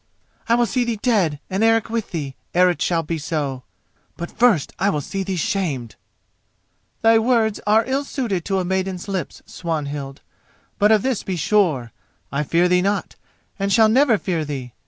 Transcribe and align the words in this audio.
I 0.49 0.55
will 0.55 0.65
see 0.65 0.83
thee 0.83 0.95
dead, 0.99 1.39
and 1.47 1.63
Eric 1.63 1.87
with 1.87 2.09
thee, 2.09 2.35
ere 2.55 2.71
it 2.71 2.81
shall 2.81 3.03
be 3.03 3.19
so! 3.19 3.65
but 4.17 4.31
first 4.31 4.73
I 4.79 4.89
will 4.89 4.99
see 4.99 5.21
thee 5.21 5.35
shamed!" 5.35 5.95
"Thy 7.03 7.19
words 7.19 7.59
are 7.67 7.83
ill 7.85 8.03
suited 8.03 8.43
to 8.45 8.57
a 8.57 8.65
maiden's 8.65 9.07
lips, 9.07 9.43
Swanhild! 9.45 10.21
But 10.79 10.91
of 10.91 11.03
this 11.03 11.21
be 11.21 11.35
sure: 11.35 11.91
I 12.31 12.41
fear 12.41 12.67
thee 12.67 12.81
not, 12.81 13.13
and 13.59 13.71
shall 13.71 13.89
never 13.89 14.17
fear 14.17 14.43
thee. 14.43 14.73